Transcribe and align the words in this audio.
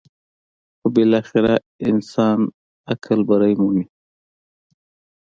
خو 0.77 0.87
بالاخره 0.95 1.53
انساني 1.89 2.47
عقل 2.89 3.19
برۍ 3.29 3.53
مومي. 3.59 3.85